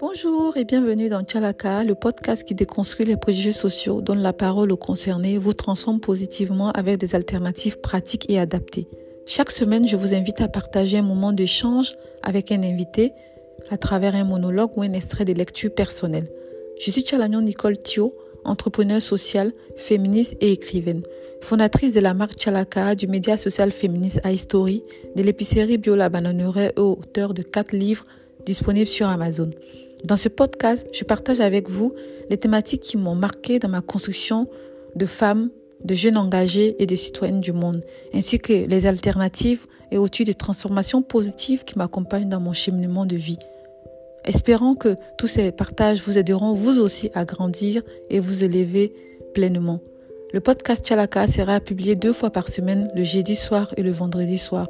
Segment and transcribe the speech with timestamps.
[0.00, 4.70] Bonjour et bienvenue dans Tchalaka, le podcast qui déconstruit les préjugés sociaux, donne la parole
[4.70, 8.86] aux concernés, vous transforme positivement avec des alternatives pratiques et adaptées.
[9.26, 13.12] Chaque semaine, je vous invite à partager un moment d'échange avec un invité
[13.70, 16.30] à travers un monologue ou un extrait de lecture personnelle.
[16.80, 21.02] Je suis Tchalagnon Nicole Thio, entrepreneur sociale, féministe et écrivaine.
[21.40, 24.84] Fondatrice de la marque Chalaka, du média social féministe iStory,
[25.16, 28.06] de l'épicerie Bio La et auteur de quatre livres
[28.46, 29.50] disponibles sur Amazon.
[30.04, 31.92] Dans ce podcast, je partage avec vous
[32.30, 34.48] les thématiques qui m'ont marqué dans ma construction
[34.94, 35.50] de femmes,
[35.84, 37.82] de jeunes engagés et de citoyennes du monde,
[38.14, 43.16] ainsi que les alternatives et outils de transformation positive qui m'accompagnent dans mon cheminement de
[43.16, 43.38] vie.
[44.24, 48.92] Espérons que tous ces partages vous aideront vous aussi à grandir et vous élever
[49.34, 49.80] pleinement.
[50.32, 54.36] Le podcast Chalaka sera publié deux fois par semaine, le jeudi soir et le vendredi
[54.36, 54.68] soir.